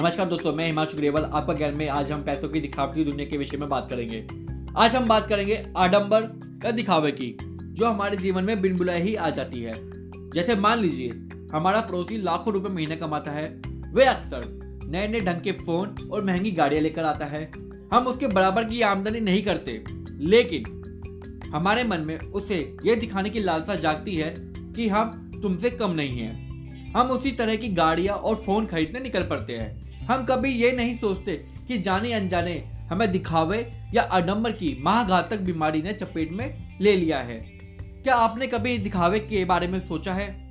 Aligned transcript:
नमस्कार 0.00 0.26
दोस्तों, 0.26 0.52
मैं 0.52 0.66
हिमांशु 0.66 0.96
ग्रेवल। 0.96 1.24
आपका 1.24 1.54
ज्ञान 1.54 1.76
में 1.76 1.88
आज 1.88 2.12
हम 2.12 2.22
पैसों 2.22 2.48
की 2.48 2.60
दिखावटी 2.60 3.04
दुनिया 3.04 3.28
के 3.28 3.36
विषय 3.36 3.56
में 3.56 3.68
बात 3.68 3.86
करेंगे। 3.90 4.26
आज 4.76 4.96
हम 4.96 5.08
बात 5.08 5.26
करेंगे 5.26 5.72
आडंबर 5.76 6.22
का 6.62 6.70
दिखावे 6.70 7.12
की, 7.12 7.36
जो 7.42 7.86
हमारे 7.86 8.16
जीवन 8.16 8.44
में 8.44 8.60
बिन 8.62 8.76
बुलाए 8.76 9.02
ही 9.02 9.14
आ 9.14 9.30
जाती 9.30 9.62
है। 9.62 9.74
जैसे 10.30 10.56
मान 10.56 10.78
लीजिए, 10.78 11.08
हमारा 11.52 11.80
पड़ोसी 11.80 12.18
लाखों 12.18 12.54
रुपए 12.54 12.68
महीने 12.68 12.96
कमाता 12.96 13.30
है। 13.30 13.62
वे 13.94 14.04
अक्सर 14.04 14.44
नए 14.84 15.08
नए 15.08 15.20
ढंग 15.20 15.40
के 15.40 15.52
फ़ोन 15.52 16.10
और 16.12 16.24
महँगी 16.24 16.50
गाड़ियाँ 16.50 16.82
लेकर 16.82 17.04
आता 17.04 17.26
है। 17.26 17.52
हम 17.92 18.06
उसके 18.06 18.26
बराबर 18.26 18.64
की 18.64 18.82
आमदनी 18.82 19.20
नहीं 19.20 19.42
करते, 19.42 19.84
लेकिन 20.10 21.50
हमारे 21.54 21.84
मन 21.84 22.00
में 22.00 22.18
उसे 22.18 22.76
यह 22.84 22.94
दिखाने 22.94 23.30
की 23.30 23.40
लालसा 23.40 23.74
जागती 23.74 24.14
है 24.14 24.34
कि 24.72 24.88
हम 24.88 25.30
तुमसे 25.42 25.70
कम 25.70 25.90
नहीं 25.90 26.18
हैं। 26.18 26.92
हम 26.92 27.06
उसी 27.06 27.32
तरह 27.32 27.56
की 27.56 27.68
गाड़ियाँ 27.68 28.16
और 28.16 28.36
फ़ोन 28.36 28.66
खरीदने 28.66 29.00
निकल 29.00 29.22
पड़ते 29.22 29.52
हैं। 29.52 29.89
हम 30.10 30.24
कभी 30.24 30.48
ये 30.48 30.72
नहीं 30.72 30.98
सोचते 30.98 31.32
कि 31.68 31.78
जाने 31.78 32.12
अनजाने 32.12 32.64
हमें 32.90 33.12
दिखावे 33.12 33.72
या 33.94 34.02
आडंबर 34.02 34.52
की 34.52 34.82
महाघातक 34.82 35.38
बीमारी 35.40 35.82
ने 35.82 35.92
चपेट 35.92 36.32
में 36.32 36.78
ले 36.80 36.96
लिया 36.96 37.18
है। 37.18 37.34
क्या 38.02 38.14
आपने 38.14 38.46
कभी 38.46 38.78
दिखावे 38.78 39.18
के 39.18 39.44
बारे 39.44 39.68
में 39.68 39.88
सोचा 39.88 40.12
है? 40.12 40.50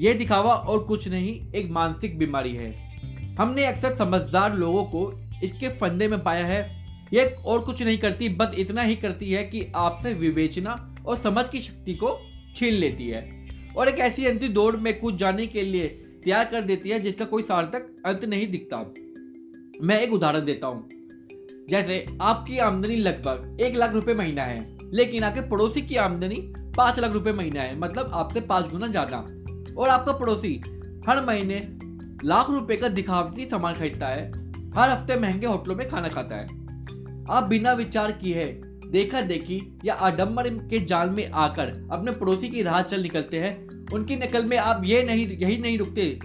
यह 0.00 0.14
दिखावा 0.14 0.54
और 0.54 0.78
कुछ 0.78 1.08
नहीं, 1.08 1.52
एक 1.52 1.70
मानसिक 1.70 2.18
बीमारी 2.18 2.56
है। 2.56 2.96
हमने 3.40 3.66
अक्सर 3.66 3.94
समझदार 3.94 4.54
लोगों 4.54 4.84
को 4.84 5.24
इसके 5.44 5.68
फंदे 5.68 6.08
में 6.08 6.22
पाया 6.22 6.46
है। 6.46 6.86
यह 7.12 7.42
और 7.46 7.60
कुछ 7.60 7.82
नहीं 7.82 7.98
करती, 7.98 8.28
बस 8.28 8.54
इतना 8.58 8.82
ही 8.82 8.96
करती 8.96 9.32
है 9.32 9.44
कि 9.44 9.72
आपसे 9.76 10.12
विवेचना 10.12 10.94
और 11.06 11.16
समझ 11.16 11.48
की 11.48 11.60
शक्ति 11.60 11.94
को 11.94 12.20
छीन 12.56 12.74
लेती 12.74 13.08
है। 13.08 13.46
और 13.76 13.88
एक 13.88 13.98
ऐसी 13.98 14.26
अंतिम 14.26 14.52
दौड़ 14.52 14.76
में 14.76 15.00
कूद 15.00 15.16
जाने 15.16 15.46
के 15.46 15.62
लिए 15.62 16.02
तैयार 16.26 16.44
कर 16.44 16.60
देती 16.60 16.90
है, 16.90 16.98
जिसका 17.00 17.24
कोई 17.24 17.42
सार्थक 17.42 18.02
अंत 18.06 18.24
नहीं 18.24 18.46
दिखता। 18.46 18.76
मैं 19.82 20.00
एक 20.00 20.12
उदाहरण 20.12 20.44
देता 20.44 20.66
हूँ। 20.66 20.88
जैसे 21.70 22.04
आपकी 22.22 22.58
आमदनी 22.58 22.96
लगभग 22.96 23.60
एक 23.60 23.76
लाख 23.76 23.92
रुपए 23.92 24.14
महीना 24.14 24.42
है, 24.42 24.76
लेकिन 24.94 25.24
आपके 25.24 25.40
पड़ोसी 25.40 25.82
की 25.82 25.96
आमदनी 25.96 26.36
पाँच 26.76 26.98
लाख 26.98 27.12
रुपए 27.12 27.32
महीना 27.32 27.62
है 27.62 27.78
मतलब 27.78 28.10
आपसे 28.14 28.40
पाँच 28.40 28.70
गुना 28.70 28.86
ज़्यादा। 28.86 29.18
और 29.78 29.88
आपका 29.88 30.12
पड़ोसी 30.12 30.54
हर 31.08 31.24
महीने 31.26 31.60
लाख 32.24 32.50
रुपए 32.50 32.76
का 32.76 32.88
दिखावटी 32.88 33.46
सामान 33.46 33.74
खरीदता 33.74 34.06
है, 34.06 34.28
हर 34.76 34.90
हफ़्ते 34.90 35.16
महँगे 35.16 35.46
होटलों 35.46 35.76
में 35.76 35.88
खाना 35.88 36.08
खाता 36.08 36.36
है। 36.36 36.46
आप 37.30 37.46
बिना 37.48 37.72
विचार 37.74 38.12
किए 38.14 38.44
देखा 38.90 39.20
देखी 39.20 39.62
या 39.84 39.94
आडम्बर 39.94 40.48
के 40.48 40.80
जाल 40.80 41.10
में 41.10 41.30
आकर 41.30 41.72
अपने 41.92 42.12
पड़ोसी 42.12 42.48
की 42.48 42.62
राह 42.62 42.82
चल 42.82 43.02
निकलते 43.02 43.38
हैं 43.38 43.54
उनकी 43.92 44.16
नकल 44.16 44.44
में 44.44 44.56
आप 44.58 44.82
ये 44.84 45.02
नहीं, 45.02 45.26
यही 45.28 45.58
नहीं 45.58 45.78
रुकते, 45.78 46.18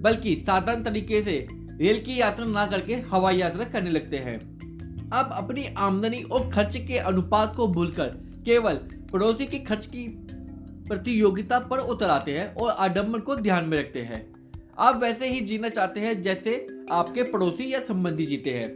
बल्कि 0.00 0.34
साधारण 0.46 0.82
तरीके 0.82 1.22
से 1.22 1.46
रेल 1.80 2.00
की 2.00 2.20
यात्रा 2.20 2.46
ना 2.46 2.66
करके 2.66 2.94
हवाई 2.94 3.36
यात्रा 3.36 3.64
करने 3.64 3.90
लगते 3.90 4.18
हैं। 4.18 4.38
अब 5.10 5.30
अपनी 5.32 5.64
आमदनी 5.78 6.22
और 6.22 6.48
खर्च 6.50 6.76
के 6.76 6.98
अनुपात 6.98 7.54
को 7.56 7.68
भूलकर 7.68 8.08
केवल 8.44 8.74
पड़ोसी 9.12 9.46
के 9.46 9.58
खर्च 9.58 9.86
की 9.86 10.06
प्रतियोगिता 10.88 11.58
पर 11.58 11.78
उतर 11.78 12.10
आते 12.10 12.38
हैं 12.38 12.54
और 12.54 12.70
आडम्बर 12.70 13.20
को 13.20 13.36
ध्यान 13.36 13.64
में 13.64 13.78
रखते 13.78 14.02
हैं। 14.02 14.26
आप 14.78 15.00
वैसे 15.02 15.28
ही 15.28 15.40
जीना 15.40 15.68
चाहते 15.68 16.00
हैं 16.00 16.20
जैसे 16.22 16.66
आपके 16.92 17.22
पड़ोसी 17.22 17.72
या 17.74 17.80
संबंधी 17.80 18.26
जीते 18.26 18.50
हैं। 18.50 18.68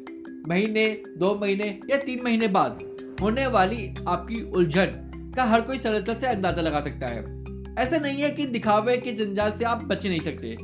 महीने, 0.48 0.88
दो 1.18 1.34
महीने 1.34 1.80
या 1.90 1.96
तीन 1.96 2.22
महीने 2.24 2.48
बाद 2.48 2.78
होने 3.20 3.46
वाली 3.46 3.94
आपकी 4.08 4.42
उलझन 4.50 5.32
का 5.36 5.44
हर 5.44 5.60
कोई 5.60 5.78
सरलता 5.78 6.14
से 6.14 6.26
अंदाज़ा 6.26 6.62
लगा 6.62 6.80
सकता 6.80 7.06
है। 7.06 7.41
ऐसा 7.78 7.98
नहीं 7.98 8.22
है 8.22 8.30
कि 8.30 8.46
दिखावे 8.46 8.96
के 8.96 9.12
जंजाल 9.12 9.50
से 9.50 9.64
आप 9.64 9.84
बच 9.84 10.06
नहीं 10.06 10.20
सकते। 10.20 10.56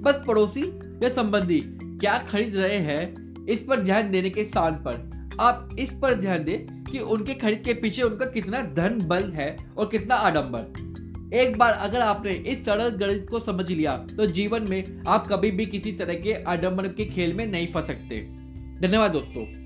बस 0.00 0.22
पड़ोसी 0.26 0.62
या 1.02 1.08
संबंधी 1.08 1.60
क्या 2.00 2.18
खरीद 2.30 2.56
रहे 2.56 2.78
हैं, 2.78 3.46
इस 3.46 3.62
पर 3.62 3.80
ध्यान 3.80 4.10
देने 4.10 4.30
के 4.30 4.44
स्थान 4.44 4.74
पर। 4.86 5.08
आप 5.40 5.76
इस 5.78 5.92
पर 5.92 6.14
ध्यान 6.14 6.44
दें 6.44 6.84
कि 6.84 6.98
उनके 6.98 7.34
खरीद 7.34 7.62
के 7.62 7.74
पीछे 7.74 8.02
उनका 8.02 8.26
कितना 8.26 8.60
धन 8.74 8.98
बल 9.02 9.30
है 9.30 9.56
और 9.78 9.86
कितना 9.86 10.14
आडंबर। 10.14 11.36
एक 11.36 11.56
बार 11.58 11.72
अगर 11.72 12.00
आपने 12.00 12.32
इस 12.32 12.64
सरल 12.64 12.88
गणित 12.96 13.26
को 13.30 13.40
समझ 13.40 13.70
लिया 13.70 13.96
तो 14.16 14.26
जीवन 14.26 14.68
में 14.68 15.02
आप 15.08 15.28
कभी 15.28 15.50
भी 15.50 15.66
किसी 15.66 15.92
तरह 15.92 16.14
के 16.14 16.32
आडंबर 16.44 16.88
के 16.88 17.04
खेल 17.04 17.34
में 17.34 17.46
नहीं 17.46 17.66
फंस 17.66 17.86
सकते। 17.86 18.20
धन्यवाद 18.80 19.10
दोस्तों। 19.10 19.59